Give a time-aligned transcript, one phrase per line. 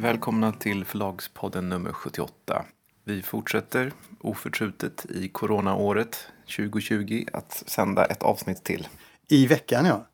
[0.00, 2.64] Välkomna till Förlagspodden nummer 78.
[3.04, 6.26] Vi fortsätter oförtrutet i coronaåret
[6.56, 8.88] 2020 att sända ett avsnitt till.
[9.28, 10.06] I veckan ja.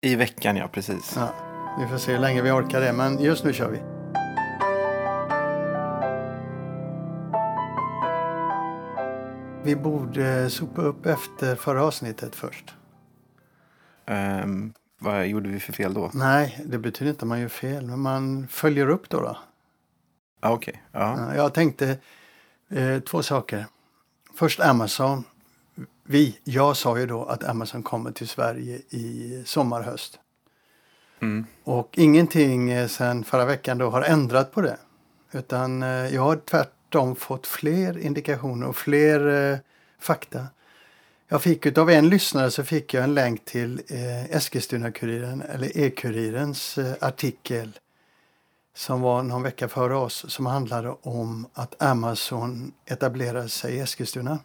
[0.00, 1.12] I veckan, ja precis.
[1.16, 1.34] ja.
[1.80, 3.78] Vi får se hur länge vi orkar det, men just nu kör vi.
[9.64, 12.74] Vi borde sopa upp efter förra avsnittet först.
[14.06, 16.10] Ehm, vad gjorde vi för fel då?
[16.14, 19.20] Nej, det betyder inte att man gör fel, men man följer upp då.
[19.20, 19.38] då.
[20.40, 20.72] Ah, ja.
[20.92, 21.98] Ja, Jag tänkte
[22.70, 23.66] eh, två saker.
[24.34, 25.24] Först Amazon.
[26.04, 30.18] Vi, jag sa ju då att Amazon kommer till Sverige i sommar, höst.
[31.22, 31.46] Mm.
[31.64, 34.76] Och ingenting eh, sen förra veckan då har ändrat på det.
[35.32, 39.58] Utan eh, jag har tvärtom fått fler indikationer och fler eh,
[39.98, 40.46] fakta.
[41.32, 46.78] Jag fick utav en lyssnare så fick jag en länk till eh, Eskilstuna-Kuriren eller E-Kurirens
[46.78, 47.78] eh, artikel
[48.74, 54.38] som var någon vecka före oss som handlade om att Amazon etablerade sig i Eskilstuna.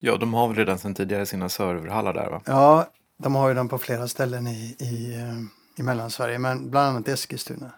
[0.00, 2.42] ja, de har väl redan sedan tidigare sina serverhallar där va?
[2.44, 6.88] Ja, de har ju den på flera ställen i, i, eh, i Mellansverige, men bland
[6.88, 7.70] annat Eskilstuna.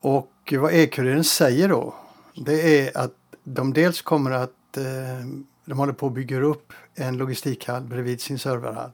[0.00, 1.94] Och vad E-Kuriren säger då,
[2.34, 4.84] det är att de dels kommer att eh,
[5.66, 8.90] de håller på att bygga upp en logistikhall bredvid sin serverhall.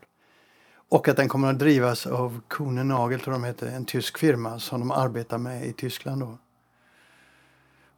[0.89, 4.59] Och att den kommer att drivas av Kuhne Nagel, tror de heter, en tysk firma
[4.59, 6.39] som de arbetar med i Tyskland då.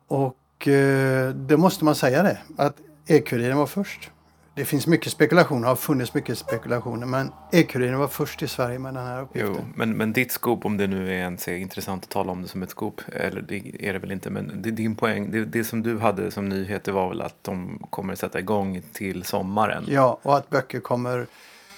[0.07, 4.11] Och eh, då måste man säga det, att E-Kuriren var först.
[4.57, 8.95] Det finns mycket spekulationer, har funnits mycket spekulationer, men E-Kuriren var först i Sverige med
[8.95, 9.55] den här uppgiften.
[9.59, 12.43] Jo, men, men ditt scoop, om det nu är ens är intressant att tala om
[12.43, 15.45] det som ett scoop, eller det är det väl inte, men det, din poäng, det,
[15.45, 19.23] det som du hade som nyheter var väl att de kommer att sätta igång till
[19.25, 19.85] sommaren?
[19.89, 21.27] Ja, och att böcker kommer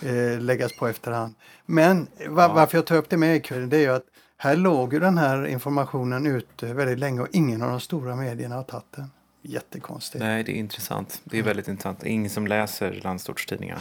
[0.02, 1.34] eh, läggas på efterhand.
[1.66, 4.04] Men va- varför jag tar upp det med E-Kuriren, det är ju att
[4.36, 8.54] här låg ju den här informationen ute väldigt länge och ingen av de stora medierna
[8.54, 9.10] har tagit den.
[9.46, 10.24] Jättekonstigt.
[10.24, 11.20] Nej, Nej, det är intressant.
[11.24, 12.00] Det är väldigt intressant.
[12.00, 13.78] Det är ingen som läser landsortstidningar.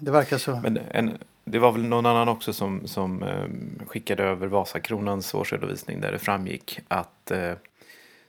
[0.00, 0.56] det verkar så.
[0.56, 6.00] Men en, det var väl någon annan också som, som eh, skickade över Vasakronans årsredovisning
[6.00, 7.52] där det framgick att eh,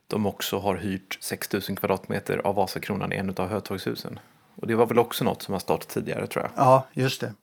[0.07, 4.19] de också har hyrt 6 000 kvadratmeter av Vasakronan i en av Hötorgshusen.
[4.55, 6.51] Och det var väl också något som har startat tidigare tror jag.
[6.55, 7.33] Ja, just det.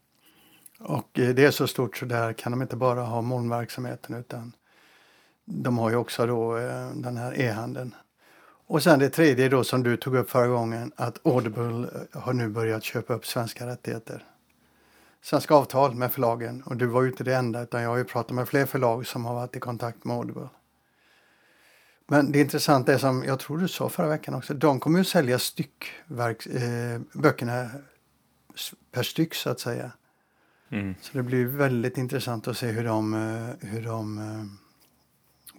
[0.78, 4.52] Och eh, det är så stort så där kan de inte bara ha molnverksamheten utan
[5.44, 7.94] de har ju också då eh, den här e-handeln.
[8.66, 12.32] Och sen det tredje då som du tog upp förra gången att Audible eh, har
[12.32, 14.24] nu börjat köpa upp svenska rättigheter.
[15.22, 18.04] Svenska avtal med förlagen och du var ju inte det enda utan jag har ju
[18.04, 20.48] pratat med fler förlag som har varit i kontakt med Audible.
[22.06, 25.04] Men det intressanta är som jag tror du sa förra veckan också, de kommer ju
[25.04, 27.70] sälja styckverk, eh, böckerna
[28.92, 29.92] per styck så att säga.
[30.68, 30.94] Mm.
[31.00, 34.44] Så det blir väldigt intressant att se hur de, eh, hur de eh,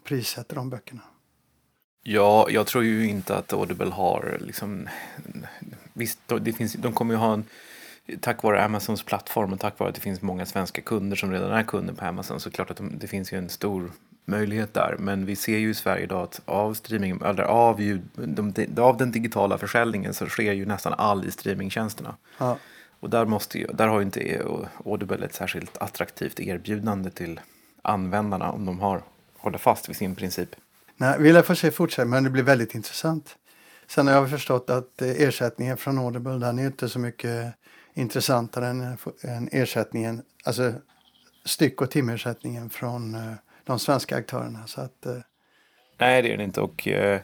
[0.04, 1.02] prissätter de böckerna.
[2.08, 4.90] Ja, jag tror ju inte att Audible har liksom...
[5.94, 7.44] Visst, det finns, de kommer ju ha en...
[8.20, 11.52] Tack vare Amazons plattform och tack vare att det finns många svenska kunder som redan
[11.52, 13.92] är kunder på Amazon så klart att de, det finns ju en stor
[14.26, 14.96] möjlighet där.
[15.00, 18.98] Men vi ser ju i Sverige idag att av, streaming, eller av, ljud, de, av
[18.98, 22.16] den digitala försäljningen så sker ju nästan all i streamingtjänsterna.
[22.38, 22.58] Ja,
[23.00, 24.42] Och där, måste ju, där har ju inte
[24.86, 27.40] Audible ett särskilt attraktivt erbjudande till
[27.82, 29.02] användarna om de har,
[29.38, 30.56] håller fast vid sin princip.
[30.98, 33.36] Nej, vi lär få se fortsätta men det blir väldigt intressant.
[33.88, 37.54] Sen har jag förstått att eh, ersättningen från Audible den är inte så mycket
[37.94, 40.74] intressantare än, än ersättningen, alltså
[41.46, 43.34] styck och timersättningen från eh,
[43.64, 44.68] de svenska aktörerna.
[44.68, 45.14] Så att, eh,
[45.98, 46.62] Nej, det är det inte.
[46.62, 47.22] Och eh,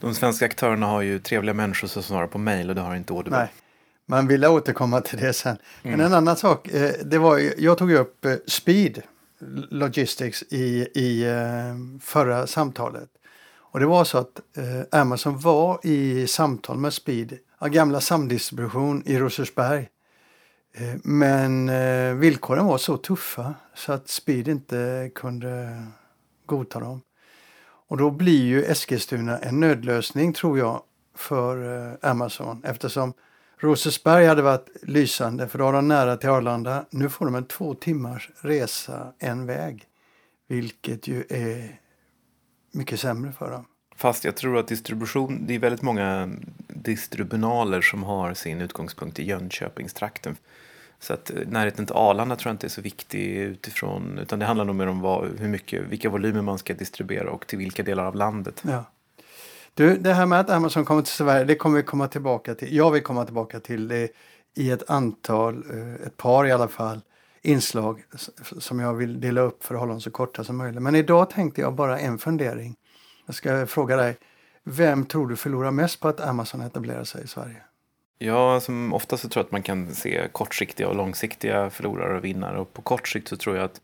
[0.00, 3.12] de svenska aktörerna har ju trevliga människor som svarar på mejl och det har inte
[3.12, 3.38] Audible.
[3.38, 3.48] nej,
[4.06, 5.56] man vill återkomma till det sen.
[5.82, 9.02] Men en annan sak, eh, det var jag tog upp eh, Speed
[9.70, 13.08] Logistics i, i eh, förra samtalet.
[13.70, 19.18] Och det var så att eh, Amazon var i samtal med Speed, gamla samdistribution i
[19.18, 19.88] Rosersberg.
[20.74, 25.82] Eh, men eh, villkoren var så tuffa så att Speed inte kunde
[26.46, 27.02] godta dem.
[27.88, 30.82] Och då blir ju Eskilstuna en nödlösning tror jag
[31.14, 33.12] för eh, Amazon eftersom
[33.58, 36.84] Rosersberg hade varit lysande för då har de nära till Arlanda.
[36.90, 39.84] Nu får de en två timmars resa en väg.
[40.48, 41.80] Vilket ju är
[42.72, 43.64] mycket sämre för dem.
[43.96, 46.30] Fast jag tror att distribution, det är väldigt många
[46.68, 50.36] distribunaler som har sin utgångspunkt i Jönköpingstrakten.
[51.00, 54.46] Så att eh, närheten till Arlanda tror jag inte är så viktig utifrån, utan det
[54.46, 57.82] handlar nog mer om vad, hur mycket, vilka volymer man ska distribuera och till vilka
[57.82, 58.62] delar av landet.
[58.66, 58.84] Ja.
[59.78, 62.76] Du, det här med att Amazon kommer till Sverige, det kommer vi komma tillbaka till.
[62.76, 64.08] Jag vill komma tillbaka till det
[64.56, 67.00] i ett antal, eh, ett par i alla fall,
[67.42, 68.04] inslag
[68.58, 70.82] som jag vill dela upp för att hålla dem så korta som möjligt.
[70.82, 72.76] Men idag tänkte jag bara en fundering.
[73.26, 74.16] Jag ska fråga dig,
[74.64, 77.62] vem tror du förlorar mest på att Amazon etablerar sig i Sverige?
[78.18, 82.24] Ja, som ofta så tror jag att man kan se kortsiktiga och långsiktiga förlorare och
[82.24, 82.58] vinnare.
[82.58, 83.80] Och på kort sikt så tror jag att,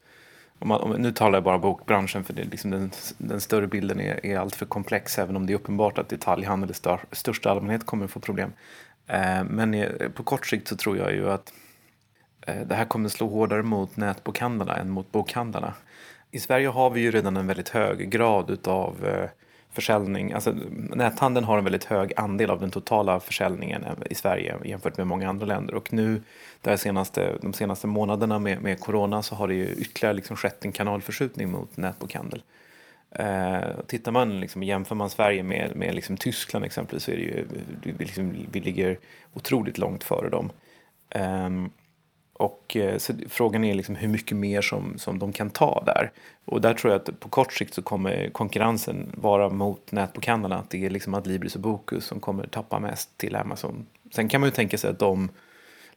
[0.59, 4.01] om man, om, nu talar jag bara bokbranschen för det, liksom den, den större bilden
[4.01, 7.87] är, är alltför komplex även om det är uppenbart att detaljhandel i stör, största allmänhet
[7.87, 8.53] kommer att få problem.
[9.06, 11.53] Eh, men på kort sikt så tror jag ju att
[12.47, 15.75] eh, det här kommer slå hårdare mot nätbokhandlarna än mot bokhandlarna.
[16.31, 19.31] I Sverige har vi ju redan en väldigt hög grad utav eh,
[19.75, 20.32] försäljning.
[20.32, 20.55] Alltså,
[20.94, 25.29] näthandeln har en väldigt hög andel av den totala försäljningen i Sverige jämfört med många
[25.29, 25.75] andra länder.
[25.75, 26.23] Och nu
[26.61, 30.65] där senaste, de senaste månaderna med, med corona så har det ju ytterligare liksom skett
[30.65, 32.43] en kanalförskjutning mot nätbokhandel.
[33.11, 37.23] Eh, tittar man, liksom, jämför man Sverige med, med liksom Tyskland exempelvis så är det
[37.23, 37.47] ju,
[37.82, 38.99] vi, liksom, vi ligger
[39.32, 40.50] otroligt långt före dem.
[41.11, 41.50] Eh,
[42.36, 46.10] och eh, så frågan är liksom hur mycket mer som, som de kan ta där.
[46.44, 50.58] Och där tror jag att på kort sikt så kommer konkurrensen vara mot nätbokhandlarna.
[50.58, 53.86] Att det är liksom Adlibris och Bokus som kommer tappa mest till Amazon.
[54.14, 55.28] Sen kan man ju tänka sig att de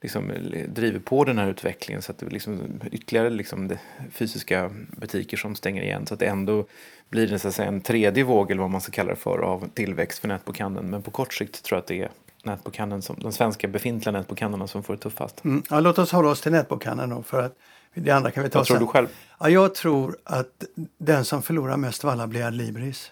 [0.01, 0.31] liksom
[0.67, 3.71] driver på den här utvecklingen så att det liksom ytterligare liksom
[4.11, 6.65] fysiska butiker som stänger igen så att det ändå
[7.09, 9.39] blir det så att säga, en tredje våg eller vad man ska kalla det för
[9.39, 10.89] av tillväxt för nätbokhandeln.
[10.89, 12.09] Men på kort sikt tror jag att det är
[12.43, 15.43] nätbokhandeln som, de svenska befintliga nätbokhandlarna som får det tuffast.
[15.45, 15.63] Mm.
[15.69, 17.57] Ja, låt oss hålla oss till nätbokhandeln då för att
[17.93, 18.85] det andra kan vi ta Vad tror sen.
[18.85, 19.07] du själv?
[19.39, 20.63] Ja, jag tror att
[20.97, 23.11] den som förlorar mest av alla blir Adlibris.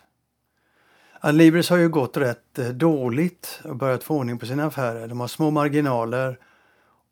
[1.19, 5.07] Adlibris har ju gått rätt eh, dåligt och börjat få ordning på sina affärer.
[5.07, 6.39] De har små marginaler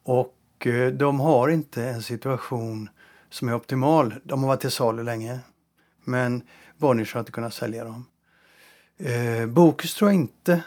[0.03, 2.89] och eh, de har inte en situation
[3.29, 4.13] som är optimal.
[4.23, 5.39] De har varit till salu länge
[6.03, 6.41] men
[6.77, 8.05] Bonniers har inte kunnat sälja dem.
[8.97, 10.63] Eh, Bokus tror jag inte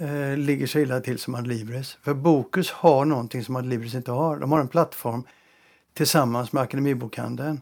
[0.00, 1.98] eh, ligger så illa till som Adlibris.
[2.02, 4.36] För Bokus har någonting som Adlibris inte har.
[4.36, 5.24] De har en plattform
[5.94, 7.60] tillsammans med Akademibokhandeln.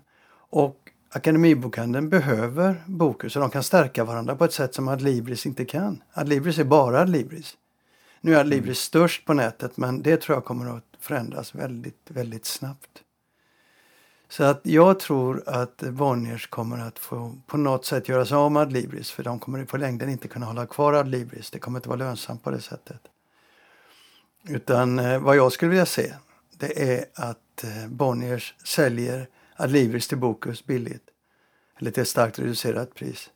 [0.50, 0.76] Och
[1.10, 6.02] Akademibokhandeln behöver Bokus och de kan stärka varandra på ett sätt som Adlibris inte kan.
[6.12, 7.56] Adlibris är bara Adlibris.
[8.20, 8.74] Nu är Adlibris mm.
[8.74, 13.02] störst på nätet men det tror jag kommer att förändras väldigt, väldigt snabbt.
[14.28, 18.52] Så att jag tror att Bonniers kommer att få på något sätt göra sig av
[18.52, 21.50] med Adlibris för de kommer på längden inte kunna hålla kvar Adlibris.
[21.50, 23.00] Det kommer inte vara lönsamt på det sättet.
[24.48, 26.14] Utan eh, vad jag skulle vilja se
[26.58, 31.08] det är att eh, Bonniers säljer Adlibris till Bokus billigt.
[31.78, 33.30] Eller till ett starkt reducerat pris.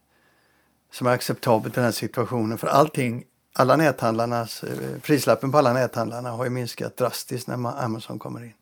[0.92, 2.58] Som är acceptabelt i den här situationen.
[2.58, 8.18] För allting, alla näthandlarnas, eh, prislappen på alla näthandlarna har ju minskat drastiskt när Amazon
[8.18, 8.52] kommer in.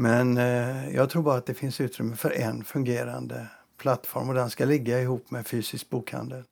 [0.00, 3.46] Men eh, jag tror bara att det finns utrymme för en fungerande
[3.78, 6.42] plattform och den ska ligga ihop med fysisk bokhandel.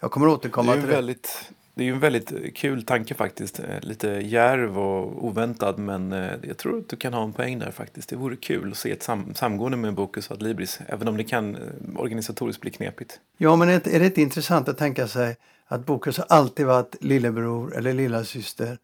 [0.00, 0.94] Jag kommer återkomma det till det.
[0.96, 3.60] Väldigt, det är ju en väldigt kul tanke faktiskt.
[3.60, 7.58] Eh, lite järv och oväntad men eh, jag tror att du kan ha en poäng
[7.58, 8.08] där faktiskt.
[8.08, 11.24] Det vore kul att se ett sam samgående med Bokus och Adlibris även om det
[11.24, 11.60] kan eh,
[11.96, 13.20] organisatoriskt bli knepigt.
[13.36, 15.36] Ja men är det inte intressant att tänka sig
[15.66, 18.78] att Bokus har alltid varit lillebror eller lillasyster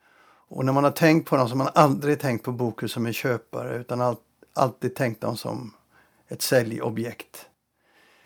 [0.48, 3.06] och när man har tänkt på dem så har man aldrig tänkt på Bokus som
[3.06, 4.16] en köpare utan all,
[4.54, 5.74] alltid tänkt dem som
[6.28, 7.46] ett säljobjekt.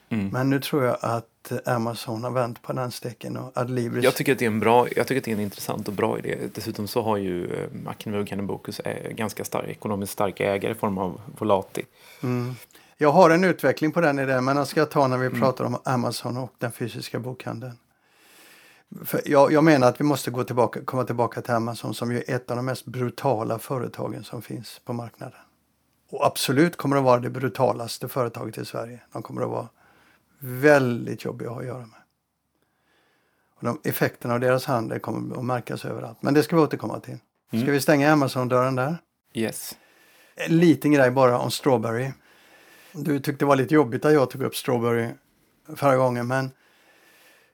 [0.08, 0.28] Mm.
[0.28, 4.04] Men nu tror jag att Amazon har vänt på den steken och Adlibris...
[4.04, 5.94] Jag tycker att det är en bra, jag tycker att det är en intressant och
[5.94, 6.38] bra idé.
[6.54, 11.20] Dessutom så har ju eh, Ackenwood Bokus ganska stark, ekonomiskt starka ägare i form av
[11.38, 11.82] Volati.
[12.22, 12.54] Mm.
[12.96, 15.40] Jag har en utveckling på den idén men den ska jag ta när vi mm.
[15.40, 17.76] pratar om Amazon och den fysiska bokhandeln.
[19.24, 22.34] Jag, jag, menar att vi måste gå tillbaka, komma tillbaka till Amazon som ju är
[22.34, 25.38] ett av de mest brutala företagen som finns på marknaden.
[26.10, 29.00] Och absolut kommer att vara det brutalaste företaget i Sverige.
[29.12, 29.68] De kommer att vara
[30.38, 32.00] väldigt jobbiga att ha att göra med.
[33.56, 36.22] Och de, effekterna av deras handel kommer att märkas överallt.
[36.22, 37.18] Men det ska vi återkomma till.
[37.50, 37.64] Mm.
[37.64, 38.96] Ska vi stänga Amazon-dörren där?
[39.34, 39.76] Yes.
[40.34, 42.10] En liten grej bara om Strawberry.
[42.92, 45.08] Du tyckte det var lite jobbigt att jag tog upp Strawberry
[45.76, 46.50] förra gången men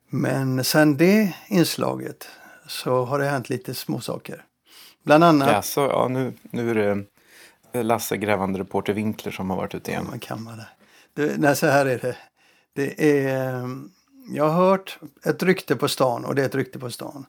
[0.08, 2.28] men sen det inslaget
[2.66, 4.44] så har det hänt lite småsaker.
[5.02, 5.52] Bland annat...
[5.52, 6.75] Ja, så, ja, nu, nu är
[7.72, 10.02] det Lasse grävande reporter Winkler som har varit ute igen.
[10.04, 10.62] Ja, man kan man
[11.14, 11.36] det.
[11.38, 12.16] Nej, så här är det.
[12.72, 13.68] Det är...
[14.28, 17.26] Jag har hört ett rykte på stan, och det är ett rykte på stan,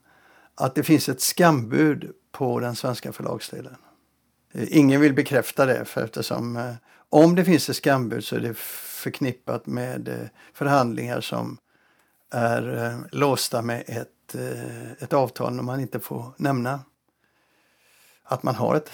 [0.55, 3.75] att det finns ett skambud på den svenska förlagsdelen.
[4.53, 6.73] Ingen vill bekräfta det för eftersom eh,
[7.09, 11.57] om det finns ett skambud så är det förknippat med eh, förhandlingar som
[12.31, 16.79] är eh, låsta med ett, eh, ett avtal när man inte får nämna
[18.23, 18.91] att man har ett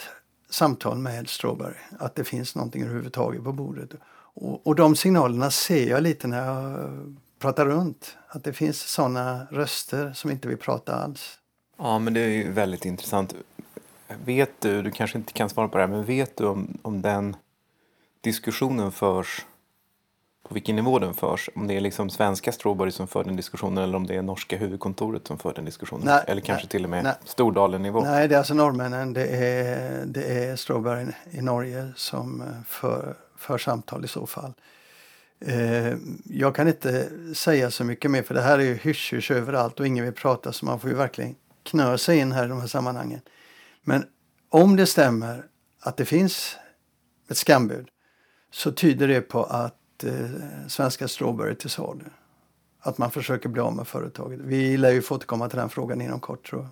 [0.50, 3.90] samtal med Strawberry, att det finns någonting överhuvudtaget på bordet.
[4.34, 6.90] Och, och de signalerna ser jag lite när jag
[7.38, 11.38] pratar runt, att det finns sådana röster som inte vill prata alls.
[11.78, 13.34] Ja, men det är ju väldigt intressant.
[14.24, 17.02] Vet du, du kanske inte kan svara på det här, men vet du om, om
[17.02, 17.36] den
[18.20, 19.44] diskussionen förs,
[20.48, 21.50] på vilken nivå den förs.
[21.54, 24.56] Om det är liksom svenska Strawberry som för den diskussionen eller om det är norska
[24.56, 26.04] huvudkontoret som för den diskussionen.
[26.06, 27.14] Nej, eller kanske nej, till och med nej.
[27.24, 28.04] Stordalen-nivå.
[28.04, 29.12] Nej, det är alltså norrmännen.
[29.12, 34.52] Det är, det är Strawberry i Norge som eh, för, för samtal i så fall.
[35.40, 39.80] Eh, jag kan inte säga så mycket mer för det här är ju hysch överallt
[39.80, 42.60] och ingen vill prata så man får ju verkligen knö sig in här i de
[42.60, 43.20] här sammanhangen.
[43.82, 44.06] Men
[44.48, 45.44] om det stämmer
[45.80, 46.56] att det finns
[47.30, 47.88] ett skambud
[48.50, 52.04] så tyder det på att eh, svenska Strawberry till salu.
[52.80, 54.40] Att man försöker bli av med företaget.
[54.40, 56.70] Vi lär ju få återkomma till den frågan inom kort tror jag.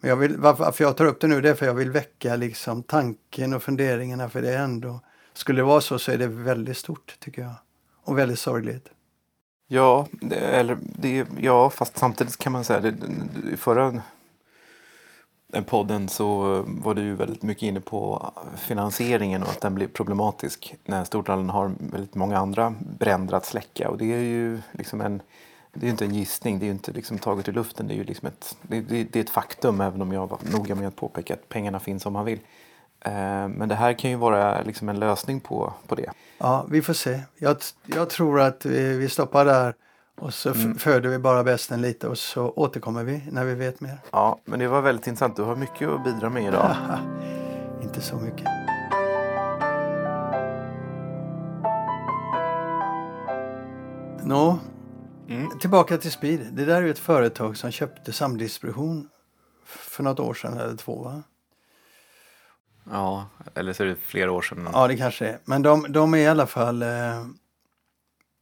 [0.00, 2.36] Men jag vill, varför, jag tar upp det nu det är för jag vill väcka
[2.36, 5.00] liksom tanken och funderingarna för det är ändå,
[5.32, 7.54] skulle det vara så så är det väldigt stort tycker jag.
[8.02, 8.88] Och väldigt sorgligt.
[9.68, 14.02] Ja, det, eller det, ja, fast samtidigt kan man säga det, det- i förra
[15.66, 20.74] podden så var du ju väldigt mycket inne på finansieringen och att den blir problematisk
[20.84, 25.22] när Stordalen har väldigt många andra bränder att släcka och det är ju liksom en
[25.72, 27.94] det är ju inte en gissning, det är ju inte liksom taget ur luften, det
[27.94, 30.74] är ju liksom ett, det, det, det är ett faktum även om jag var noga
[30.74, 32.38] med att påpeka att pengarna finns om man vill.
[33.00, 36.10] Eh, men det här kan ju vara liksom en lösning på, på det.
[36.38, 37.20] Ja, vi får se.
[37.38, 39.74] Jag, jag tror att vi, vi stoppar där
[40.18, 43.80] och så f- föder vi bara bästen lite och så återkommer vi när vi vet
[43.80, 43.98] mer.
[44.10, 45.36] Ja, men det var väldigt intressant.
[45.36, 46.76] Du har mycket att bidra med idag.
[47.82, 48.46] Inte så mycket.
[54.24, 54.58] Nå,
[55.28, 55.58] Mm.
[55.58, 56.40] tillbaka till Speed.
[56.52, 59.08] Det där är ett företag som köpte samdistribution
[59.64, 61.22] för något år sedan eller två va?
[62.90, 64.68] Ja, eller så är det flera år sedan.
[64.72, 65.38] Ja, det kanske är.
[65.44, 66.88] Men de, de är i alla fall eh,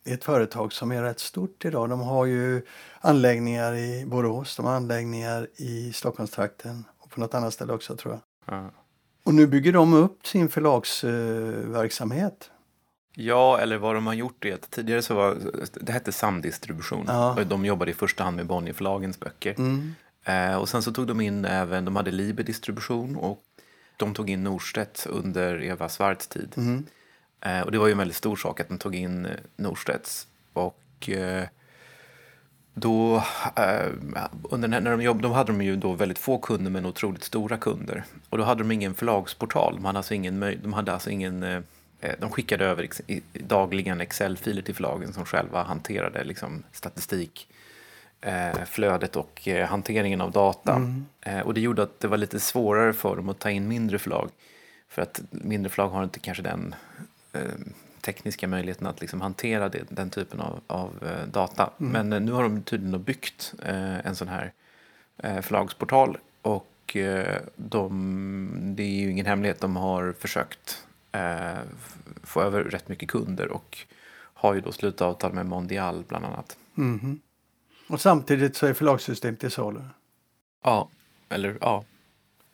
[0.04, 1.88] ett företag som är rätt stort idag.
[1.88, 2.62] De har ju
[3.00, 8.14] anläggningar i Borås, de har anläggningar i Stockholmstrakten och på något annat ställe också tror
[8.14, 8.54] jag.
[8.56, 8.70] Ja.
[9.24, 11.66] Och nu bygger de upp sin förlagsverksamhet.
[11.68, 12.50] Verksamhet.
[13.16, 15.36] Ja, eller vad de har gjort är att tidigare så var
[15.80, 17.04] det hette samdistribution.
[17.08, 17.34] Ja.
[17.40, 19.54] Och De jobbade i första hand med Bonnierförlagens böcker.
[19.58, 19.94] mm.
[20.24, 23.42] Eh, och sen så tog de in även, de hade Liber distribution och
[23.96, 26.52] de tog in Norstedts under Eva Svarts tid.
[26.56, 26.86] Mm.
[27.44, 30.26] Eh, och det var ju en väldigt stor sak att de tog in eh, Norstedts.
[30.52, 31.44] Och eh,
[32.74, 33.24] då,
[34.50, 37.56] under när de jobbade, då hade de ju då väldigt få kunder men otroligt stora
[37.56, 38.04] kunder.
[38.30, 39.74] Och då hade de ingen förlagsportal.
[39.74, 41.64] De hade alltså ingen, de hade alltså ingen
[42.18, 42.88] de skickade över
[43.32, 47.48] dagligen Excel-filer till förlagen som själva hanterade liksom, statistik,
[48.20, 50.94] eh, flödet och eh, hanteringen av data.
[51.20, 53.98] Eh, och det gjorde att det var lite svårare för dem att ta in mindre
[53.98, 54.30] förlag.
[54.88, 56.74] För att mindre förlag har inte kanske den
[58.00, 61.70] tekniska möjligheten att liksom hantera det, den typen av, av eh, data.
[61.76, 64.52] Men eh, nu har de tydligen byggt eh, en sån här
[65.16, 71.58] eh, förlagsportal och eh, de, det är ju ingen hemlighet, de har försökt eh,
[72.22, 73.78] få över rätt mycket kunder och
[74.34, 76.56] har ju då slutat avtal med Mondial bland annat.
[76.74, 77.20] Mhm.
[77.88, 79.80] Och samtidigt så är förlagssystemet till salu.
[80.64, 80.88] Ja,
[81.28, 81.84] eller ja.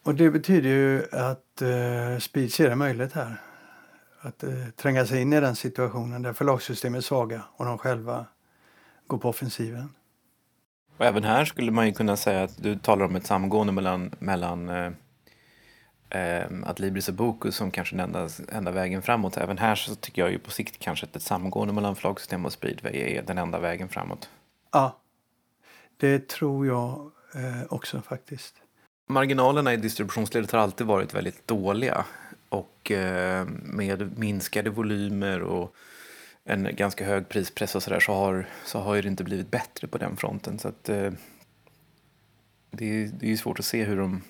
[0.02, 3.36] Och det betyder ju att eh, Speed ser en möjlighet här.
[4.22, 8.26] Att eh, tränga sig in i den situationen där förlagssystemet är svaga och de själva
[9.06, 9.94] går på offensiven.
[10.96, 14.14] Och även här skulle man ju kunna säga att du talar om ett samgående mellan,
[14.18, 14.92] mellan eh,
[16.10, 19.36] eh, Adlibris och Bokus som kanske den enda, enda vägen framåt.
[19.36, 22.52] Även här så tycker jag ju på sikt kanske att ett samgående mellan förlagssystem och
[22.52, 24.28] Speedway är den enda vägen framåt.
[24.72, 24.96] Ja,
[25.96, 28.54] det tror jag eh, också faktiskt.
[29.08, 32.04] Marginalerna i distributionsledet har alltid varit väldigt dåliga
[32.50, 35.74] och eh, med minskade volymer och
[36.44, 39.86] en ganska hög prispress och sådär så har, så har ju det inte blivit bättre
[39.86, 40.58] på den fronten.
[40.58, 41.12] Så att, eh,
[42.70, 44.22] det, är, det är ju svårt att se hur de...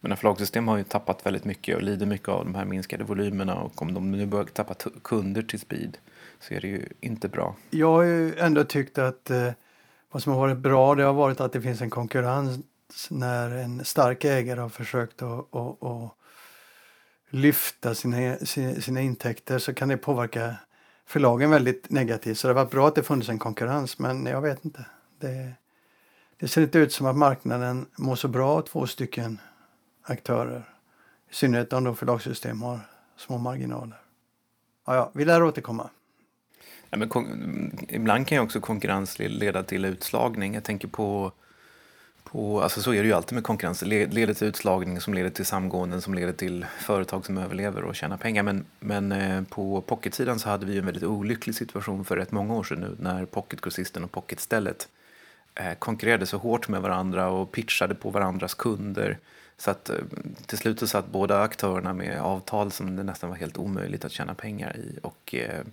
[0.00, 3.54] Men förlagssystem har ju tappat väldigt mycket och lider mycket av de här minskade volymerna
[3.54, 5.98] och om de nu börjar tappa kunder till speed
[6.40, 7.56] så är det ju inte bra.
[7.70, 9.50] Jag har ju ändå tyckt att eh,
[10.10, 12.58] vad som har varit bra det har varit att det finns en konkurrens
[13.10, 16.10] när en stark ägare har försökt att, att, att
[17.32, 18.36] lyfta sina,
[18.80, 20.56] sina, intäkter så kan det påverka
[21.06, 22.38] förlagen väldigt negativt.
[22.38, 24.84] Så det har varit bra att det funnits en konkurrens men jag vet inte.
[25.20, 25.52] Det,
[26.36, 29.40] det ser inte ut som att marknaden mår så bra av två stycken
[30.02, 30.68] aktörer.
[31.30, 32.80] I synnerhet om de förlagssystem har
[33.16, 34.00] små marginaler.
[34.86, 35.90] Ja, ja, vi lär återkomma.
[36.90, 40.54] Ja, men ibland kan ju också konkurrens leda till utslagning.
[40.54, 41.32] Jag tänker på,
[42.32, 43.80] på alltså så är det ju alltid med konkurrens.
[43.80, 47.94] Det leder till utslagning som leder till samgåenden som leder till företag som överlever och
[47.96, 48.42] tjänar pengar.
[48.42, 52.32] Men, men eh, på pocketsidan så hade vi ju en väldigt olycklig situation för rätt
[52.32, 54.88] många år sedan nu när pocketgrossisten och pocketstället
[55.54, 59.18] eh, konkurrerade så hårt med varandra och pitchade på varandras kunder
[59.58, 59.96] Så att eh,
[60.46, 64.12] till slut så satt båda aktörerna med avtal som det nästan var helt omöjligt att
[64.12, 64.98] tjäna pengar i.
[65.02, 65.64] Och eh,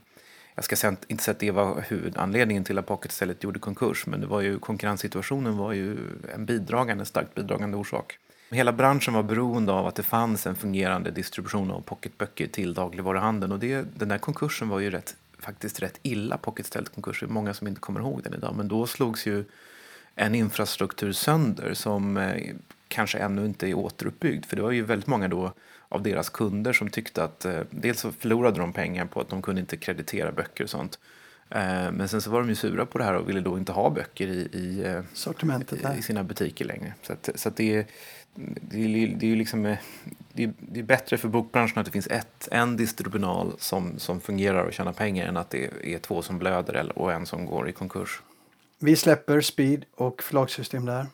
[0.60, 4.22] jag ska säga, inte säga att det var huvudanledningen till att Pocketstället gjorde konkurs, men
[4.22, 5.98] det var ju, konkurrenssituationen var ju
[6.36, 8.18] en bidragande, starkt bidragande orsak.
[8.52, 13.52] Hela branschen var beroende av att det fanns en fungerande distribution av pocketböcker till dagligvaruhandeln
[13.52, 17.20] och det, den där konkursen var ju rätt, faktiskt rätt illa Pocketstället konkurs.
[17.20, 19.46] Det är många som inte kommer ihåg den idag, men då slogs ju
[20.16, 22.56] en infrastruktur sönder som eh,
[22.90, 24.46] kanske ännu inte är återuppbyggd.
[24.46, 25.54] För det var ju väldigt många då
[25.90, 29.42] av deras kunder som tyckte att eh, dels så förlorade de pengar på att de
[29.42, 31.00] kunde inte kreditera böcker och sånt.
[31.50, 33.72] Eh, men sen så var de ju sura på det här och ville då inte
[33.72, 35.98] ha böcker i, i, eh, Sortimentet där.
[35.98, 36.94] i sina butiker längre.
[37.02, 37.86] Så, att, så att det, är,
[38.36, 39.78] det, är, det är ju liksom eh,
[40.34, 44.22] det är, det är bättre för bokbranschen att det finns ett, en distribunal som, som
[44.22, 47.46] fungerar och tjänar pengar än att det är två som blöder eller, och en som
[47.46, 48.22] går i konkurs.
[48.80, 51.06] Vi släpper Speed och förlagssystem där.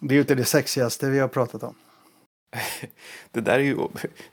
[0.00, 1.74] Det är ju inte det sexigaste vi har pratat om.
[3.32, 3.76] Det där är ju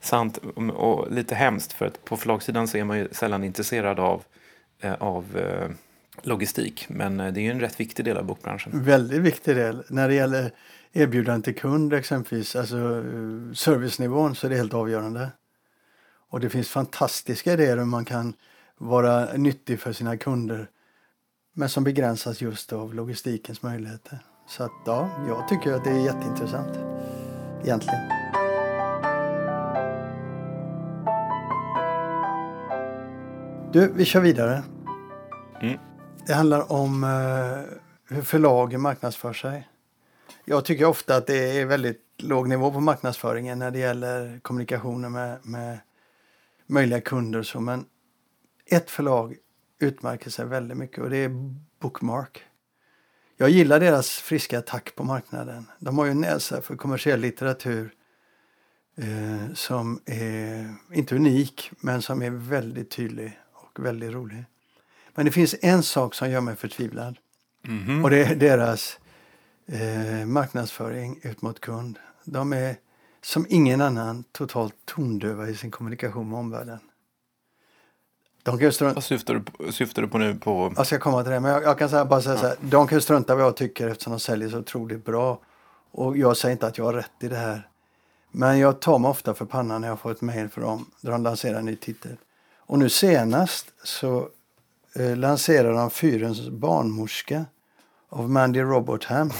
[0.00, 0.38] sant
[0.74, 4.22] och lite hemskt för att på förlagssidan så är man ju sällan intresserad av,
[4.80, 5.70] eh, av eh,
[6.22, 6.86] logistik.
[6.88, 8.84] Men eh, det är ju en rätt viktig del av bokbranschen.
[8.84, 9.84] Väldigt viktig del.
[9.88, 10.52] När det gäller
[10.92, 13.04] erbjudande till kund exempelvis, alltså
[13.54, 15.30] servicenivån så är det helt avgörande.
[16.30, 18.34] Och det finns fantastiska idéer hur man kan
[18.78, 20.68] vara nyttig för sina kunder.
[21.52, 24.18] Men som begränsas just av logistikens möjligheter.
[24.46, 26.78] Så att ja, jag tycker att det är jätteintressant.
[27.62, 28.00] Egentligen.
[33.72, 34.62] Du, vi kör vidare.
[35.60, 35.78] Mm.
[36.26, 39.68] Det handlar om eh, hur förlagen marknadsför sig.
[40.44, 45.12] Jag tycker ofta att det är väldigt låg nivå på marknadsföringen när det gäller kommunikationen
[45.12, 45.78] med, med
[46.66, 47.38] möjliga kunder.
[47.38, 47.84] och Så, men
[48.66, 49.36] ett förlag
[49.78, 51.30] utmärker sig väldigt mycket och det är
[51.78, 52.42] Bookmark.
[53.44, 55.66] Jag gillar deras friska attack på marknaden.
[55.78, 57.90] De har ju en näsa för kommersiell litteratur
[58.96, 64.44] eh, som är inte unik men som är väldigt tydlig och väldigt rolig.
[65.14, 67.16] Men det finns en sak som gör mig förtvivlad
[67.62, 68.04] Mhm.
[68.04, 68.98] och det är deras
[69.66, 71.98] eh, marknadsföring ut mot kund.
[72.24, 72.76] De är
[73.22, 76.78] som ingen annan totalt tondöva i sin kommunikation med omvärlden.
[78.44, 80.34] De kan strunta, Vad syftar du, på, syftar du på nu?
[80.34, 80.72] På...
[80.76, 82.56] jag ska komma till det, men jag, jag kan säga, bara säga så här.
[82.60, 85.40] De kan strunta vad jag tycker eftersom de säljer så otroligt bra.
[85.90, 87.68] Och jag säger inte att jag har rätt i det här.
[88.30, 91.10] Men jag tar mig ofta för pannan när jag får ett mejl från dem där
[91.12, 92.16] de lanserar en ny titel.
[92.58, 94.28] Och nu senast så
[94.94, 97.44] eh, lanserar de Fyrens barnmorska
[98.08, 99.30] av Mandy Robotham.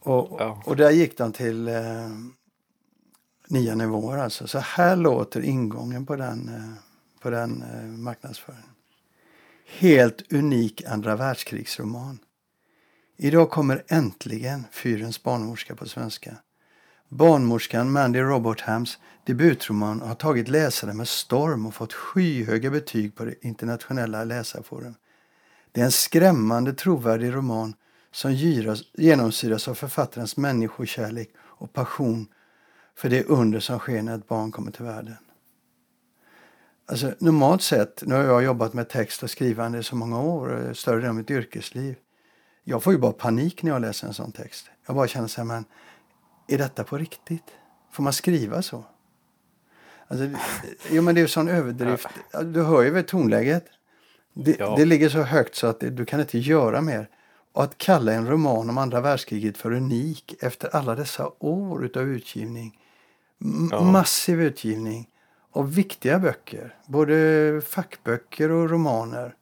[0.00, 0.62] Och, Ja.
[0.64, 1.74] och där gick de till eh,
[3.48, 4.46] nya nivåer alltså.
[4.46, 6.82] Så här låter ingången på den, eh,
[7.20, 8.70] på den eh, marknadsföringen.
[9.78, 12.18] Helt unik andra världskrigsroman.
[13.16, 16.36] Idag kommer äntligen Fyrens barnmorska på svenska.
[17.08, 23.44] Barnmorskan Mandy Robothams debutroman har tagit läsare med storm och fått skyhöga betyg på det
[23.44, 24.94] internationella läsarforum.
[25.72, 27.74] Det är en skrämmande trovärdig roman
[28.12, 32.26] som gyras, genomsyras av författarens människokärlek och passion
[32.94, 35.16] för det under som sker när ett barn kommer till världen.
[36.90, 40.66] Alltså, normalt sett, nu har jag jobbat med text och skrivande i så många år,
[40.66, 41.96] eh, större delen av mitt yrkesliv.
[42.64, 44.70] Jag får ju bara panik när jag läser en sån text.
[44.86, 45.64] Jag bara känner så här, men
[46.48, 47.44] är detta på riktigt?
[47.92, 48.84] Får man skriva så?
[50.08, 50.38] Alltså, det-
[50.90, 52.06] jo, men det är ju sån överdrift.
[52.44, 53.64] Du hör ju väl tonläget.
[54.34, 54.74] Det, Ja.
[54.76, 57.08] det ligger så högt så att det, du kan inte göra mer.
[57.52, 62.02] Och att kalla en roman om andra världskriget för unik efter alla dessa år utav
[62.02, 62.78] utgivning.
[63.70, 63.80] Ja.
[63.82, 65.08] Massiv utgivning.
[65.52, 66.74] Och viktiga böcker.
[66.86, 69.34] Både fackböcker och romaner.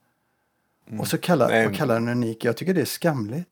[0.98, 1.66] Och så kalla, Nej.
[1.66, 2.44] och kalla den unik.
[2.44, 3.48] Jag tycker det är skamligt.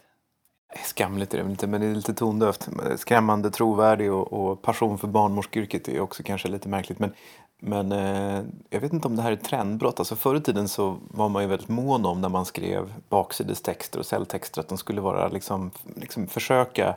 [0.85, 2.69] Skamligt är det väl inte, men det är lite tondövt.
[2.97, 6.99] Skrämmande trovärdig och, och passion för barnmorskeyrket är också kanske lite märkligt.
[6.99, 7.13] Men,
[7.61, 9.99] men eh, jag vet inte om det här är ett trendbrott.
[9.99, 13.99] Alltså förr i tiden så var man ju väldigt mån om när man skrev baksidestexter
[13.99, 16.97] och celltexter att de skulle vara liksom, liksom försöka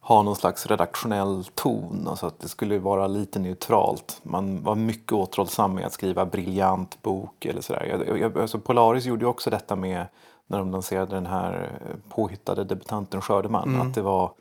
[0.00, 2.08] ha någon slags redaktionell ton.
[2.08, 4.20] Alltså att det skulle vara lite neutralt.
[4.22, 8.32] Man var mycket återhållsam med att skriva briljant bok eller sådär.
[8.40, 10.06] Alltså Polaris gjorde ju också detta med
[10.46, 13.80] när de lanserade den här eh, påhittade debutanten Skördeman.
[13.80, 14.32] Att det var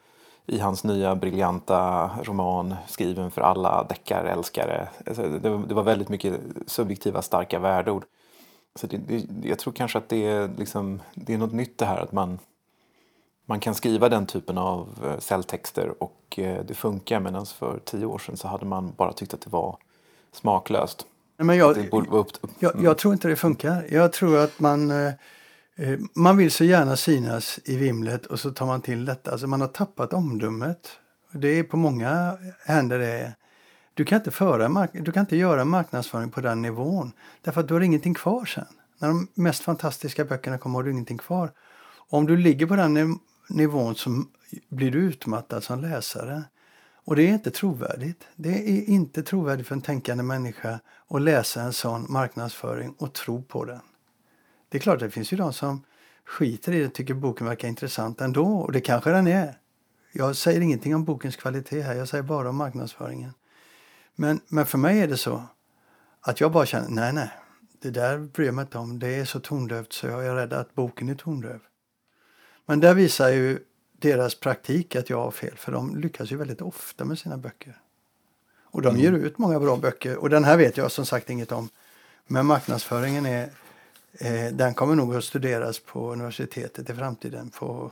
[0.46, 4.90] i hans nya briljanta roman skriven för alla deckarälskare.
[5.08, 8.06] Alltså det, det var väldigt mycket subjektiva starka värdeord.
[8.76, 11.86] Så det, det, jag tror kanske att det är, liksom, det är något nytt det
[11.86, 12.40] här att man,
[13.50, 18.06] man kan skriva den typen av eh, celltexter och eh, det funkar medan för tio
[18.06, 19.78] år sedan så hade man bara tyckt att det var
[20.32, 21.06] smaklöst.
[21.38, 22.28] Nej, Men jag, upp, upp,
[22.60, 23.86] Jag, jag tror inte det funkar.
[23.90, 25.14] Jag tror att man, eh,
[26.14, 29.32] man vill så gärna synas i vimlet och så tar man till detta.
[29.32, 30.90] Alltså man har tappat omdömet
[31.32, 33.34] Det är på många händer det.
[33.94, 37.12] Du kan inte, föra, du kan inte göra marknadsföring på den nivån.
[37.42, 38.66] Därför att du har ingenting kvar sen.
[39.00, 41.52] När de mest fantastiska böckerna kommer har du ingenting kvar.
[42.10, 42.94] Om du ligger på den
[43.50, 44.24] nivån så
[44.70, 46.44] blir du utmattad som läsare.
[47.08, 48.28] Och det är inte trovärdigt.
[48.36, 53.44] Det är inte trovärdigt för en tänkande människa att läsa en sån marknadsföring och tro
[53.44, 53.80] på den.
[54.70, 55.84] Det är klart, det finns ju de som
[56.26, 58.58] skiter i det och tycker boken verkar intressant ändå.
[58.58, 59.58] Och det kanske den är.
[60.12, 63.34] Jag säger ingenting om bokens kvalitet här, jag säger bara om marknadsföringen.
[64.16, 65.44] Men, men för mig är det så
[66.22, 67.30] att jag bara känner, nej nej,
[67.82, 69.00] det där bryr jag mig inte om.
[69.00, 71.60] Det är så tondövt så jag är rädd att boken är tondöv.
[72.70, 73.60] Men där visar ju
[74.00, 77.82] deras praktik att jag har fel, för de lyckas ju väldigt ofta med sina böcker.
[78.64, 79.24] Och de ger mm.
[79.24, 81.70] ut många bra böcker och den här vet jag som sagt inget om.
[82.28, 83.50] Men marknadsföringen är,
[84.14, 87.50] eh, den kommer nog att studeras på universitetet i framtiden.
[87.50, 87.92] På,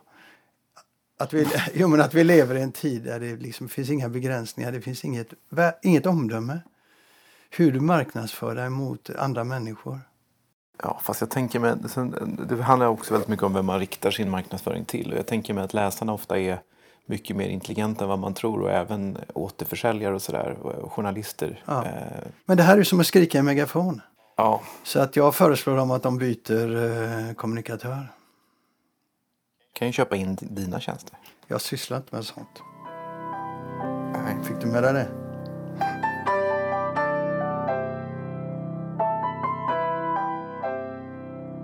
[1.18, 4.10] att, vi, jo, men att vi lever i en tid där det liksom finns inga
[4.10, 5.34] begränsningar, det finns inget,
[5.82, 6.60] inget omdöme.
[7.50, 10.00] Hur du marknadsför dig mot andra människor.
[10.84, 11.74] Ja, fast jag tänker mig,
[12.50, 15.12] det handlar också väldigt mycket om vem man riktar sin marknadsföring till.
[15.12, 16.62] Och jag tänker mig att läsarna ofta är
[17.06, 20.58] mycket mer intelligenta än vad man tror och även återförsäljare och sådär,
[20.90, 21.64] journalister.
[21.66, 21.86] Ja.
[21.86, 21.92] Eh.
[22.46, 24.02] Men det här är som att skrika i megafon.
[24.38, 24.62] Ja.
[24.84, 28.08] Så att jag föreslår dem att de byter eh, kommunikatör.
[29.74, 31.18] Kan ju köpa in dina tjänster.
[31.48, 32.62] Jag sysslar inte med sånt.
[34.14, 34.36] Nej.
[34.44, 35.08] Fick du med dig det?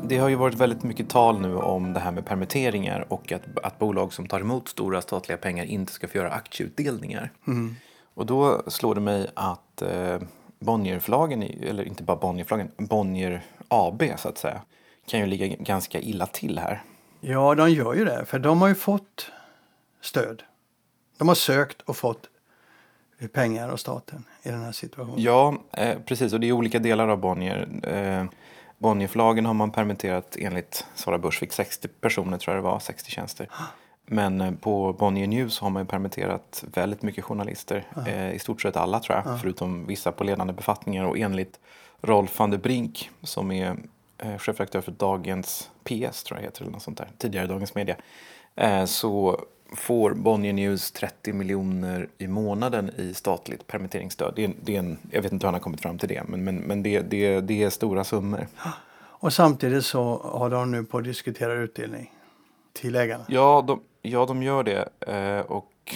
[0.04, 3.42] Det har ju varit väldigt mycket tal nu om det här med permitteringar och att,
[3.64, 7.32] att bolag som tar emot stora statliga pengar inte ska få göra aktieutdelningar.
[7.48, 7.76] Mm.
[8.14, 10.20] Och då slår det mig att eh,
[10.60, 14.62] Bonnierförlagen, eller inte bara Bonnierförlagen, Bonnier AB så att säga,
[15.06, 16.84] kan ju ligga ganska illa till här.
[17.20, 19.32] Ja, de gör ju det, för de har ju fått
[20.02, 20.44] stöd.
[21.18, 22.30] De har sökt och fått
[23.34, 25.24] pengar av staten i den här situationen.
[25.24, 26.34] Ja, eh, precis.
[26.34, 27.68] Och det är olika delar av Bonnier.
[27.84, 28.26] Eh,
[28.82, 33.50] Bonnierförlagen har man permitterat enligt Sara Börsvik 60 personer tror jag det var, 60 tjänster.
[34.06, 37.88] Men eh, på Bonnier News har man permitterat väldigt mycket journalister.
[38.08, 41.06] Eh, I stort sett alla tror jag, förutom vissa på ledande befattningar.
[41.06, 41.60] Och enligt
[42.02, 43.78] Rolf van der Brink som är
[44.17, 47.96] eh, chefredaktör för Dagens PS, tror jag heter, eller något sånt där, tidigare Dagens Media.
[48.56, 49.41] Eh, så
[49.72, 54.34] får Bonnier News 30 miljoner i månaden i statligt permitteringsstöd.
[54.36, 56.24] Det är, det är en, jag vet inte hur han har kommit fram till det,
[56.28, 58.48] men, men, men det, det, det är stora summor.
[59.24, 62.12] Och samtidigt så har de nu på att diskutera utdelning
[62.74, 63.24] till ägarna.
[63.28, 64.90] Ja, de, ja, de gör det.
[65.00, 65.96] Eh, och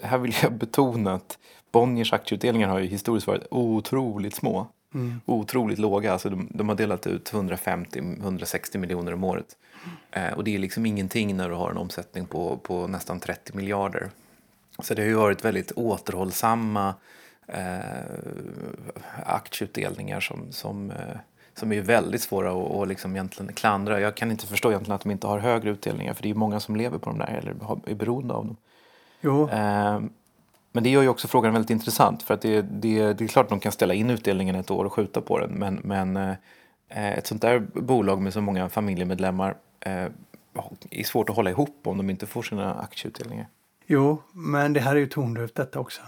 [0.00, 1.38] här vill jag betona att
[1.72, 4.66] Bonniers aktieutdelningar har ju historiskt varit otroligt små.
[4.94, 5.20] Mm.
[5.26, 6.12] Otroligt låga.
[6.12, 9.56] Alltså de, de har delat ut 150-160 miljoner om året.
[10.10, 13.56] Eh, och det är liksom ingenting när du har en omsättning på, på nästan 30
[13.56, 14.10] miljarder.
[14.78, 16.94] Så det har ju varit väldigt återhållsamma
[17.46, 17.78] eh,
[19.26, 21.16] aktieutdelningar som, som, eh,
[21.54, 24.00] som är väldigt svåra att och liksom egentligen klandra.
[24.00, 26.60] Jag kan inte förstå egentligen att de inte har högre utdelningar för det är många
[26.60, 27.54] som lever på de där eller
[27.90, 28.56] är beroende av dem.
[29.20, 29.50] Jo.
[29.50, 30.00] Eh,
[30.72, 33.44] men det gör ju också frågan väldigt intressant för att det, det, det är klart
[33.44, 36.36] att de kan ställa in utdelningen ett år och skjuta på den men, men eh,
[36.88, 40.10] ett sånt där bolag med så många familjemedlemmar Eh,
[40.90, 43.46] är svårt att hålla ihop om de inte får sina aktieutdelningar.
[43.86, 46.02] Jo, men det här är ju tondövt detta också.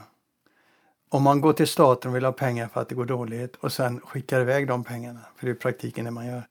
[1.08, 3.72] Om man går till staten och vill ha pengar för att det går dåligt och
[3.72, 6.42] sen skickar iväg de pengarna, för det är praktiken det man gör,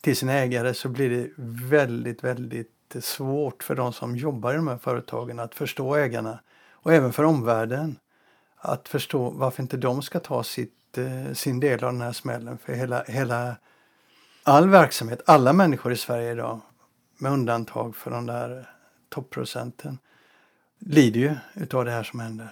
[0.00, 1.30] till sina ägare så blir det
[1.68, 6.92] väldigt, väldigt svårt för de som jobbar i de här företagen att förstå ägarna och
[6.92, 7.98] även för omvärlden
[8.56, 12.58] att förstå varför inte de ska ta sitt, eh, sin del av den här smällen.
[12.58, 13.56] För hela, hela
[14.42, 16.60] all verksamhet, alla människor i Sverige idag,
[17.18, 18.70] med undantag för de där
[19.08, 19.98] topprocenten,
[20.78, 22.48] lider ju utav det här som händer.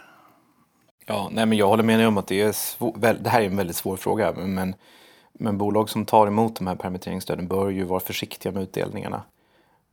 [1.06, 3.46] Ja, nej men jag håller med dig om att det, är svår, det här är
[3.46, 4.32] en väldigt svår fråga.
[4.32, 4.74] Men,
[5.32, 9.22] men bolag som tar emot de här permitteringsstöden bör ju vara försiktiga med utdelningarna.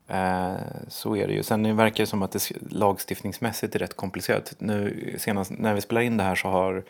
[0.08, 0.56] Eh,
[0.88, 1.44] så är det ju.
[1.44, 4.54] Sen verkar det som att det lagstiftningsmässigt är rätt komplicerat.
[4.58, 6.84] Nu senast när vi spelar in det här så har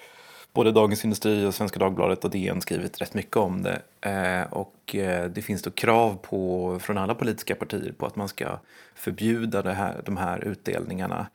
[0.54, 3.82] både Dagens Industri och Svenska Dagbladet och DN skrivit rätt mycket om det.
[4.02, 8.28] Eh, och eh, det finns då krav på, från alla politiska partier på att man
[8.28, 8.60] ska
[8.96, 11.28] förbjuda det här, de här utdelningarna.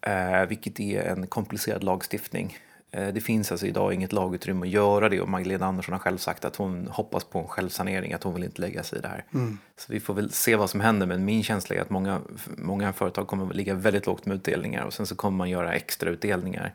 [0.00, 2.58] Eh, vilket är en komplicerad lagstiftning.
[2.90, 6.44] Det finns alltså idag inget lagutrymme att göra det och Magdalena Andersson har själv sagt
[6.44, 9.24] att hon hoppas på en självsanering, att hon vill inte lägga sig i det här.
[9.34, 9.58] Mm.
[9.76, 12.20] Så vi får väl se vad som händer men min känsla är att många,
[12.56, 15.72] många företag kommer att ligga väldigt lågt med utdelningar och sen så kommer man göra
[15.72, 16.74] extra utdelningar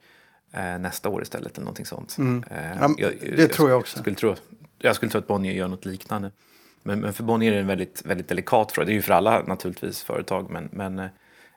[0.53, 2.17] nästa år istället eller någonting sånt.
[2.17, 2.43] Mm.
[2.51, 3.99] Eh, ja, jag, det jag, tror jag också.
[3.99, 4.35] Skulle tro,
[4.79, 6.31] jag skulle tro att Bonnier gör något liknande.
[6.83, 8.85] Men, men för Bonnier är det en väldigt, väldigt delikat fråga.
[8.85, 11.09] Det är ju för alla naturligtvis företag men, men eh,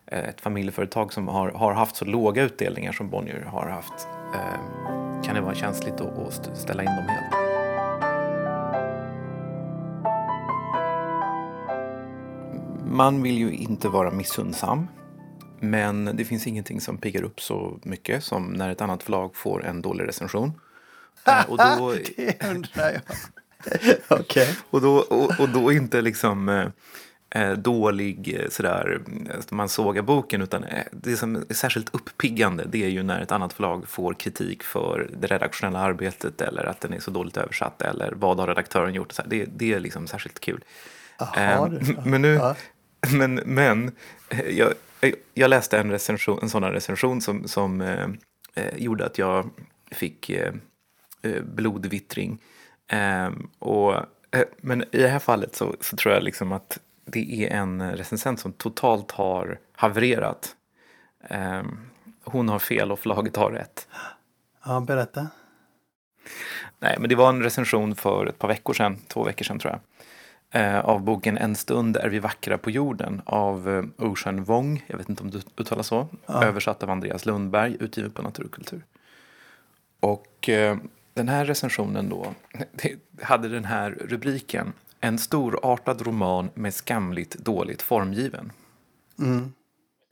[0.06, 5.34] ett familjeföretag som har, har haft så låga utdelningar som Bonnier har haft eh, kan
[5.34, 7.46] det vara känsligt att, att ställa in dem helt.
[12.84, 14.86] Man vill ju inte vara missundsam.
[15.60, 19.64] Men det finns ingenting som piggar upp så mycket som när ett annat förlag får
[19.64, 20.52] en dålig recension.
[21.26, 23.02] Eh, och då, det undrar jag.
[24.20, 24.46] okay.
[24.70, 26.66] och, då, och, och, då inte liksom eh,
[27.30, 29.00] eh dålig eh, sådär,
[29.50, 33.52] man sågar boken utan det som är särskilt uppiggande det är ju när ett annat
[33.52, 38.12] förlag får kritik för det redaktionella arbetet eller att den är så dåligt översatt eller
[38.16, 39.12] vad har redaktören gjort.
[39.12, 40.64] Så det, det är liksom särskilt kul.
[41.18, 42.56] Aha, eh, men nu, ja.
[43.12, 43.92] men, men
[44.50, 44.72] jag,
[45.34, 49.50] jag läste en, recension, en sån recension som, som eh, gjorde att jag
[49.90, 50.52] fick eh,
[51.26, 52.38] Eh, blodvittring.
[52.88, 53.94] Ehm, och,
[54.30, 57.96] eh, men i det här fallet så, så, tror jag liksom att det är en
[57.96, 60.56] recensent som totalt har havererat.
[61.28, 61.78] Ehm,
[62.24, 63.88] hon har fel och förlaget har rätt.
[64.64, 65.28] Ja, berätta.
[66.78, 69.72] Nej, men det var en recension för ett par veckor sedan, två veckor sedan tror
[69.72, 69.80] jag.
[70.50, 75.08] Eh, av boken En stund är vi vackra på jorden av Ocean Wong, jag vet
[75.08, 76.44] inte om du uttalar så, ja.
[76.44, 78.84] översatt av Andreas Lundberg, utgiven på Naturkultur.
[80.00, 80.48] Och
[81.14, 82.34] den här recensionen då
[83.22, 88.52] hade den här rubriken En storartad roman med skamligt dåligt formgiven.
[89.18, 89.52] Mm.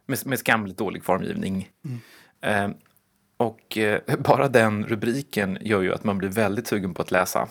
[0.07, 1.71] Med, med skamligt dålig formgivning.
[1.85, 2.01] Mm.
[2.41, 2.77] Eh,
[3.37, 7.49] och eh, bara den rubriken gör ju att man blir väldigt sugen på att läsa.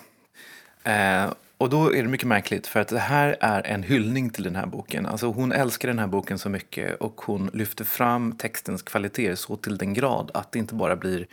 [0.83, 1.31] Eh,
[1.63, 4.55] och då är det mycket märkligt för att det här är en hyllning till den
[4.55, 5.05] här boken.
[5.05, 9.55] Alltså hon älskar den här boken så mycket och hon lyfter fram textens kvaliteter så
[9.55, 11.27] till den grad att det inte bara blir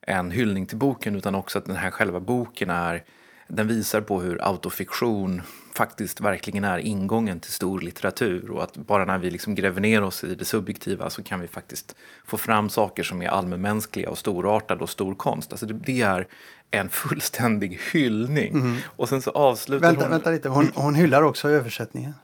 [0.00, 3.04] en hyllning till boken utan också att den här själva boken är
[3.50, 5.42] den visar på hur autofiktion
[5.74, 10.02] faktiskt verkligen är ingången till stor litteratur och att bara när vi liksom gräver ner
[10.02, 14.18] oss i det subjektiva så kan vi faktiskt få fram saker som är allmänmänskliga och
[14.18, 15.52] storartade och stor konst.
[15.52, 16.26] Alltså det, det är
[16.70, 18.52] en fullständig hyllning.
[18.52, 18.76] Mm.
[18.84, 20.10] Och sen så avslutar vänta, hon...
[20.10, 22.14] Vänta lite, hon, hon hyllar också översättningen.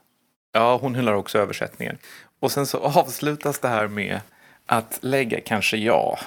[0.52, 1.98] Ja, hon hyllar också översättningen.
[2.40, 4.20] Och sen så avslutas det här med
[4.66, 6.18] att lägga kanske, ja,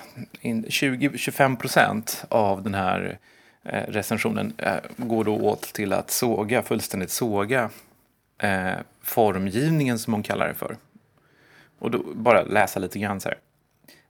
[0.41, 3.19] 20-25 procent av den här
[3.63, 7.69] Eh, recensionen eh, går då åt till att såga, fullständigt såga
[8.37, 10.77] eh, formgivningen som hon kallar det för.
[11.79, 13.37] Och då bara läsa lite grann så här.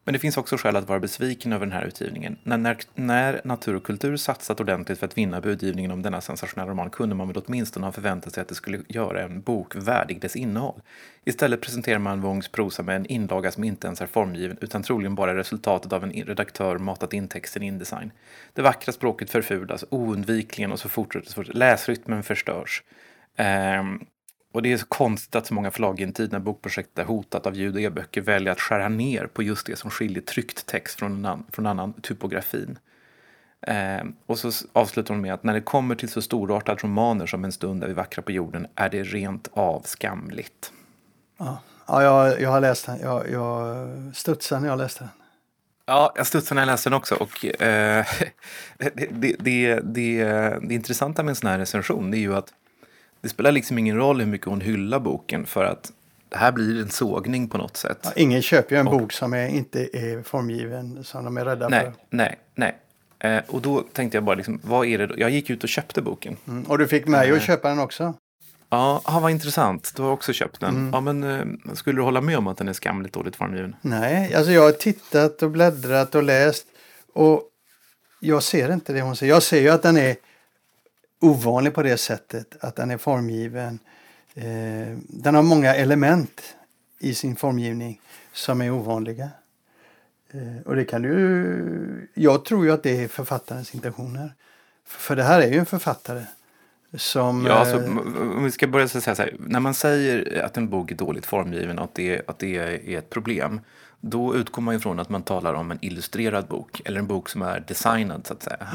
[0.03, 2.37] Men det finns också skäl att vara besviken över den här utgivningen.
[2.43, 6.71] När, när, när Natur och kultur satsat ordentligt för att vinna budgivningen om denna sensationella
[6.71, 10.21] roman kunde man väl åtminstone ha förväntat sig att det skulle göra en bok värdig
[10.21, 10.81] dess innehåll.
[11.25, 15.15] Istället presenterar man Wongs prosa med en inlaga som inte ens är formgiven utan troligen
[15.15, 18.11] bara resultatet av en redaktör matat in texten i Indesign.
[18.53, 21.53] Det vackra språket förfulas oundvikligen och så fortsätter det.
[21.53, 22.83] läsrytmen förstörs.
[23.79, 24.05] Um,
[24.51, 27.03] och det är så konstigt att så många förlag i en tid när bokprojektet är
[27.03, 30.65] hotat av ljud och e-böcker väljer att skära ner på just det som skiljer tryckt
[30.65, 32.79] text från, annan, från annan typografin.
[33.61, 37.45] Eh, och så avslutar hon med att när det kommer till så storartade romaner som
[37.45, 40.73] En stund är vi vackra på jorden är det rent av skamligt.
[41.37, 42.99] Ja, ja jag, jag har läst den.
[42.99, 45.09] Jag, jag studsade när jag läste den.
[45.85, 47.15] Ja, jag studsade när jag läste den också.
[47.15, 48.05] Och, eh,
[48.77, 49.79] det, det, det,
[50.61, 52.53] det, intressanta med en sån här recension är ju att
[53.21, 55.91] det spelar liksom ingen roll hur mycket hon hyllar boken för att
[56.29, 57.99] det här blir en sågning på något sätt.
[58.03, 61.45] Ja, ingen köper ju en och, bok som är, inte är formgiven, som de är
[61.45, 61.93] rädda nej, för.
[62.09, 62.75] Nej, nej.
[63.19, 65.15] Eh, och då tänkte jag bara, liksom, vad är det då?
[65.17, 66.37] Jag gick ut och köpte boken.
[66.47, 68.13] Mm, och du fick mig eh, att köpa den också?
[68.69, 69.93] Ja, ah, vad intressant.
[69.95, 70.75] Du har också köpt den.
[70.75, 70.93] Mm.
[70.93, 73.75] Ja, men eh, skulle du hålla med om att den är skamligt dåligt formgiven?
[73.81, 76.65] Nej, alltså jag har tittat och bläddrat och läst
[77.13, 77.43] och
[78.19, 79.33] jag ser inte det hon säger.
[79.33, 80.15] Jag ser ju att den är
[81.19, 83.79] ovanlig på det sättet att den är formgiven.
[84.33, 86.55] Eh, den har många element
[86.99, 88.01] i sin formgivning
[88.33, 89.29] som är ovanliga.
[90.31, 92.09] Eh, och det kan du...
[92.13, 94.33] Jag tror ju att det är författarens intentioner.
[94.85, 96.23] För det här är ju en författare
[96.93, 97.45] som...
[97.45, 97.97] Ja, alltså, eh,
[98.37, 99.35] om vi ska börja säga så här.
[99.39, 102.97] När man säger att en bok är dåligt formgiven och att det, att det är
[102.97, 103.61] ett problem
[104.01, 107.41] då utgår man ifrån att man talar om en illustrerad bok eller en bok som
[107.41, 108.67] är designad så att säga.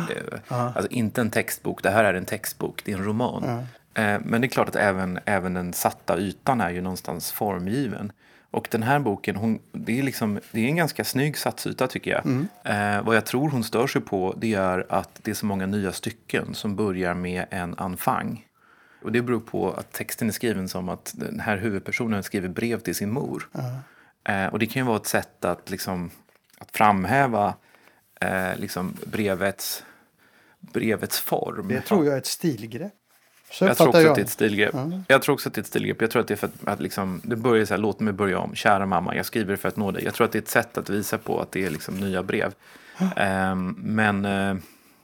[0.48, 0.72] Ja.
[0.76, 3.42] Alltså inte en textbok, det här är en textbok, det är en roman.
[3.94, 4.02] Ja.
[4.02, 8.12] Eh, men det är klart att även, även den satta ytan är ju någonstans formgiven.
[8.50, 12.10] Och den här boken, hon, det, är liksom, det är en ganska snygg satsyta tycker
[12.10, 12.26] jag.
[12.26, 12.48] Mm.
[12.64, 15.66] Eh, vad jag tror hon stör sig på det är att det är så många
[15.66, 18.46] nya stycken som börjar med en enfang.
[19.02, 22.80] Och det beror på att texten är skriven som att den här huvudpersonen skriver brev
[22.80, 23.48] till sin mor.
[23.52, 23.60] Ja.
[24.24, 26.10] Eh, och det kan ju vara ett sätt att, liksom,
[26.58, 27.54] att framhäva
[28.20, 29.84] eh, liksom brevets,
[30.60, 31.68] brevets form.
[31.68, 32.92] Det tror jag är ett stilgrepp.
[33.50, 34.74] Så Jag tror också uppfattar att det är ett stilgrepp.
[34.74, 35.02] Ja.
[35.08, 36.00] Jag tror också att det är ett stilgrepp.
[36.00, 38.12] Jag tror att det är för att, att liksom, det börjar så här, låt mig
[38.12, 38.54] börja om.
[38.54, 40.04] Kära mamma, jag skriver för att nå dig.
[40.04, 42.22] Jag tror att det är ett sätt att visa på att det är liksom nya
[42.22, 42.54] brev.
[43.76, 44.50] Men eh,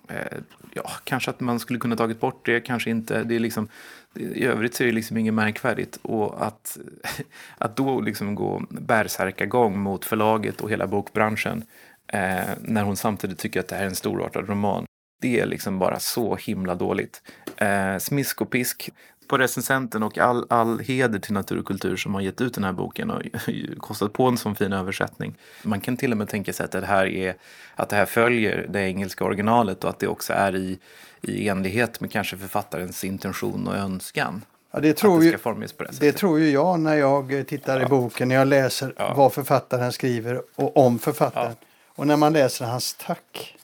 [0.09, 0.39] eh,
[0.73, 3.25] ja, kanske att man skulle kunna tagit bort det, kanske inte.
[3.25, 3.69] Det är liksom,
[4.15, 5.99] i övrigt så är det liksom inget märkvärdigt.
[6.03, 6.79] Och att,
[7.59, 11.65] att då liksom gå bärsärkagång mot förlaget och hela bokbranschen
[12.07, 14.85] eh, när hon samtidigt tycker att det här är en storartad roman.
[15.23, 17.23] Det är liksom bara så himla dåligt.
[17.57, 18.91] Eh, smisk och pisk
[19.31, 22.65] på recensenten och all, all heder till Natur och kultur som har gett ut den
[22.65, 23.23] här boken och
[23.79, 25.35] kostat på en sån fin översättning.
[25.63, 27.35] Man kan till och med tänka sig att det här, är,
[27.75, 30.79] att det här följer det engelska originalet och att det också är i,
[31.23, 34.45] i enlighet med kanske författarens intention och önskan.
[34.71, 38.35] Ja, det tror ju, det Det tror ju jag när jag tittar i boken, när
[38.35, 39.15] jag läser Ja.
[39.17, 41.55] vad författaren skriver och om författaren.
[41.87, 43.57] Och när man läser hans tack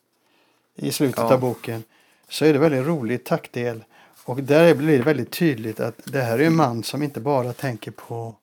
[0.77, 1.35] i slutet Ja.
[1.35, 1.83] av boken
[2.29, 3.85] så är det väldigt roligt tackdel.
[4.25, 7.53] Och där blir det väldigt tydligt att det här är en man som inte bara
[7.53, 8.35] tänker på,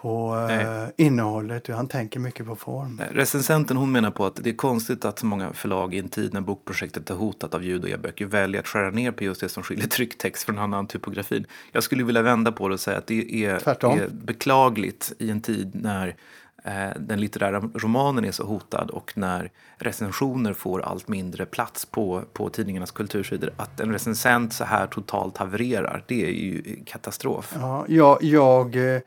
[0.00, 3.00] på eh, innehållet utan han tänker mycket på form.
[3.10, 6.34] Recensenten hon menar på att det är konstigt att så många förlag i en tid
[6.34, 9.48] när bokprojektet är hotat av ljud och e-böcker väljer att skära ner på just det
[9.48, 11.46] som skiljer trycktext från annan typografin.
[11.72, 15.40] Jag skulle vilja vända på det och säga att det är, är beklagligt i en
[15.40, 16.16] tid när
[16.64, 22.22] eh, den litterära romanen är så hotad och när recensioner får allt mindre plats på,
[22.32, 23.50] på tidningarnas kultursidor.
[23.56, 27.54] Att en recensent så här totalt havererar, det är ju katastrof.
[27.60, 29.00] Ja, jag, jag, eh,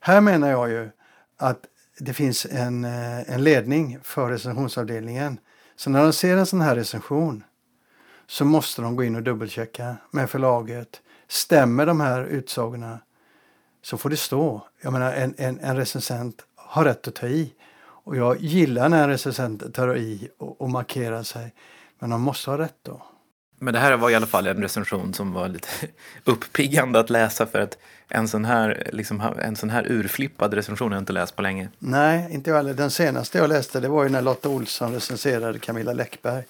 [0.00, 0.90] här menar jag ju
[1.36, 1.66] att
[1.98, 5.38] det finns en, eh, en ledning för recensionsavdelningen.
[5.76, 7.44] Så när de ser en sån här recension
[8.26, 11.00] så måste de gå in och dubbelchecka med förlaget.
[11.28, 12.98] Stämmer de här utsagorna
[13.82, 14.66] så får det stå.
[14.80, 17.54] Jag menar en, en, en recensent har rätt att ta i.
[17.80, 21.54] Och jag gillar när en recensent tar i och, och markerar sig.
[21.98, 23.02] Men de måste ha rätt då.
[23.62, 25.68] Men det här var i alla fall en recension som var lite
[26.24, 30.96] uppiggande att läsa för att en sån här, liksom, en sån här urflippad recension har
[30.96, 31.68] jag inte läst på länge.
[31.78, 32.74] Nej, inte jag heller.
[32.74, 36.42] Den senaste jag läste det var ju när Lotta Olsson recenserade Camilla Läckberg.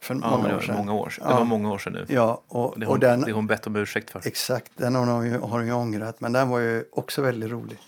[0.00, 0.76] För Ja, många år sedan.
[0.76, 1.24] många år sedan.
[1.26, 1.32] Ja.
[1.32, 2.06] Det var många år sedan nu.
[2.08, 4.20] Ja, och, Det har och hon, den, det hon bett om ursäkt för.
[4.24, 6.20] exakt, den har hon, ju, har hon ju ångrat.
[6.20, 7.78] Men den var ju också väldigt rolig.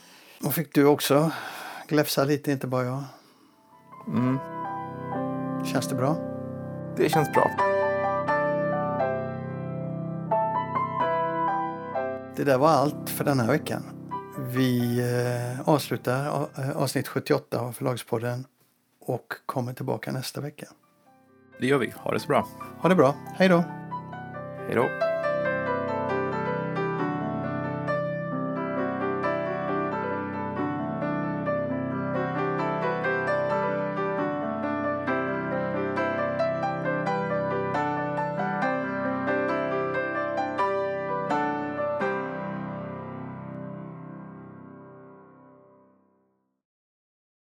[0.45, 1.31] Och fick du också
[1.89, 3.05] gläfsa lite, inte bara jag.
[4.09, 4.39] Mm,
[5.73, 6.17] Känns det bra?
[6.97, 7.76] det känns bra.
[12.37, 13.83] Det där var allt för den här veckan.
[14.39, 18.45] Vi eh, avslutar eh, avsnitt 78 av Förlagspodden
[19.01, 20.67] och kommer tillbaka nästa vecka.
[21.61, 21.93] Det gör vi.
[21.97, 22.49] Ha det så bra.
[22.81, 23.15] Ha det bra.
[23.35, 23.65] Hej då!
[24.67, 25.16] Hej då.